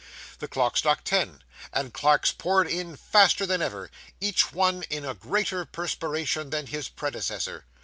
[0.39, 5.13] The clock struck ten, and clerks poured in faster than ever, each one in a
[5.13, 7.65] greater perspiration than his predecessor.